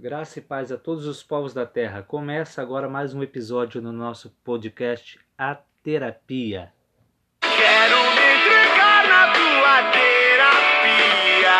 [0.00, 2.02] Graça e paz a todos os povos da terra.
[2.02, 6.72] Começa agora mais um episódio no nosso podcast A Terapia.
[7.42, 11.52] Quero me entregar na tua terapia,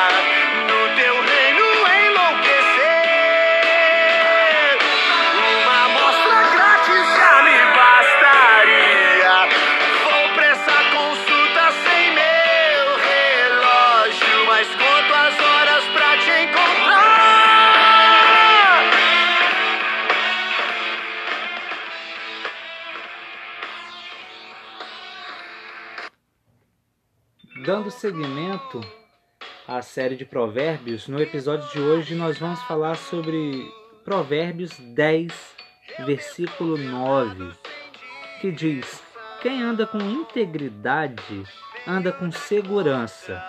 [27.64, 28.80] Dando seguimento
[29.68, 33.70] à série de Provérbios, no episódio de hoje nós vamos falar sobre
[34.02, 35.30] Provérbios 10,
[36.06, 37.52] versículo 9,
[38.40, 39.02] que diz:
[39.42, 41.44] Quem anda com integridade
[41.86, 43.44] anda com segurança,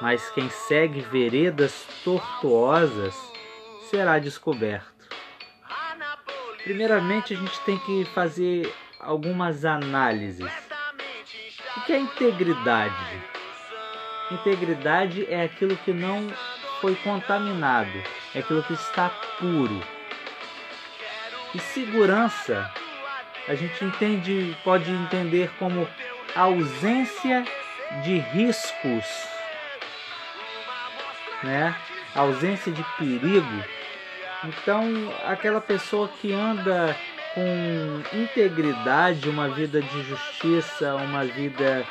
[0.00, 3.14] mas quem segue veredas tortuosas
[3.88, 5.08] será descoberto.
[6.64, 10.69] Primeiramente, a gente tem que fazer algumas análises.
[11.76, 13.22] O que é integridade?
[14.30, 16.26] Integridade é aquilo que não
[16.80, 18.02] foi contaminado,
[18.34, 19.80] é aquilo que está puro.
[21.54, 22.72] E segurança,
[23.48, 25.88] a gente entende, pode entender como
[26.34, 27.44] ausência
[28.02, 29.04] de riscos,
[31.42, 31.74] né?
[32.14, 33.64] Ausência de perigo.
[34.44, 34.84] Então,
[35.24, 36.96] aquela pessoa que anda
[37.34, 41.84] com integridade, uma vida de justiça, uma vida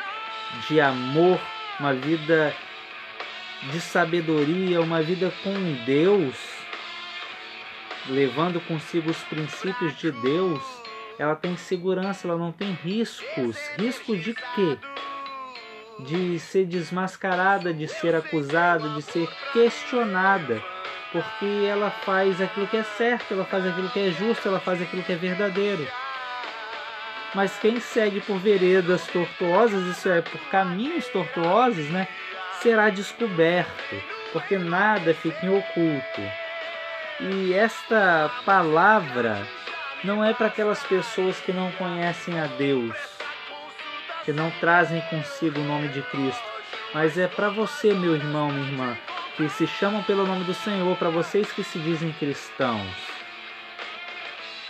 [0.67, 1.39] de amor,
[1.79, 2.53] uma vida
[3.71, 5.53] de sabedoria, uma vida com
[5.85, 6.35] Deus,
[8.07, 10.61] levando consigo os princípios de Deus,
[11.17, 13.57] ela tem segurança, ela não tem riscos.
[13.77, 14.77] Risco de quê?
[15.99, 20.61] De ser desmascarada, de ser acusada, de ser questionada
[21.11, 24.81] porque ela faz aquilo que é certo, ela faz aquilo que é justo, ela faz
[24.81, 25.87] aquilo que é verdadeiro.
[27.33, 32.07] Mas quem segue por veredas tortuosas, isso é, por caminhos tortuosos, né,
[32.61, 33.95] será descoberto,
[34.31, 36.21] porque nada fica em oculto.
[37.19, 39.45] E esta palavra
[40.03, 42.95] não é para aquelas pessoas que não conhecem a Deus,
[44.29, 46.43] que não trazem consigo o nome de Cristo,
[46.93, 48.97] mas é para você, meu irmão, minha irmã,
[49.35, 52.95] que se chamam pelo nome do Senhor, para vocês que se dizem cristãos.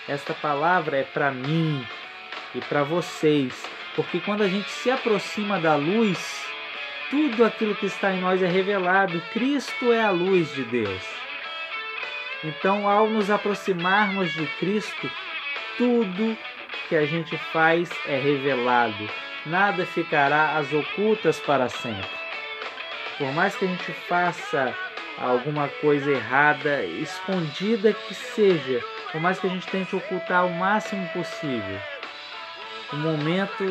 [0.07, 1.85] Esta palavra é para mim
[2.55, 3.53] e para vocês,
[3.97, 6.41] porque quando a gente se aproxima da luz,
[7.09, 9.21] tudo aquilo que está em nós é revelado.
[9.33, 11.03] Cristo é a luz de Deus.
[12.45, 15.11] Então, ao nos aproximarmos de Cristo,
[15.77, 16.37] tudo
[16.87, 19.28] que a gente faz é revelado.
[19.45, 22.09] Nada ficará às ocultas para sempre.
[23.17, 24.75] Por mais que a gente faça
[25.17, 31.07] alguma coisa errada, escondida que seja, por mais que a gente tente ocultar o máximo
[31.09, 31.79] possível,
[32.91, 33.63] o momento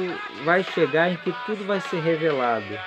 [0.45, 2.79] vai chegar em que tudo vai ser revelado.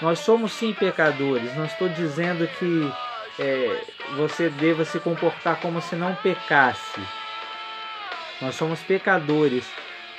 [0.00, 2.92] Nós somos sim pecadores, não estou dizendo que
[3.38, 3.84] é,
[4.16, 7.00] você deva se comportar como se não pecasse.
[8.40, 9.66] Nós somos pecadores,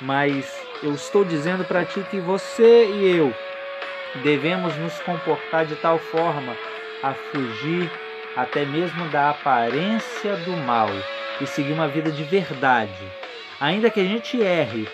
[0.00, 3.34] mas eu estou dizendo para ti que você e eu
[4.22, 6.56] devemos nos comportar de tal forma
[7.02, 7.90] a fugir
[8.36, 10.88] até mesmo da aparência do mal
[11.40, 13.12] e seguir uma vida de verdade.
[13.60, 14.88] Ainda que a gente erre,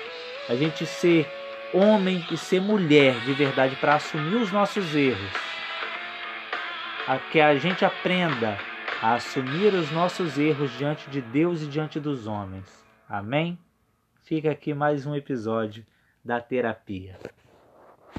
[0.48, 1.26] a gente ser
[1.72, 5.32] homem e ser mulher de verdade para assumir os nossos erros.
[7.06, 8.58] A que a gente aprenda
[9.02, 12.64] a assumir os nossos erros diante de Deus e diante dos homens.
[13.08, 13.58] Amém?
[14.24, 15.84] Fica aqui mais um episódio
[16.24, 17.14] da terapia.